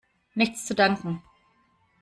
[0.33, 1.21] Nichts zu danken!